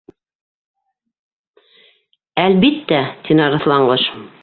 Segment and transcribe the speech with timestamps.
[2.47, 4.13] —Әлбиттә, —тине Арыҫланҡош.